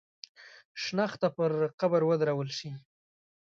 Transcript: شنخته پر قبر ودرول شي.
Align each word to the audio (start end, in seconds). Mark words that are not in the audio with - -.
شنخته 0.83 1.27
پر 1.35 1.51
قبر 1.79 2.01
ودرول 2.09 2.49
شي. 2.57 2.69